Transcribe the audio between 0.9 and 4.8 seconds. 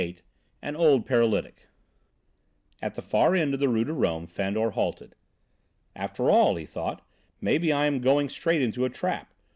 PARALYTIC At the far end of the Rue de Rome Fandor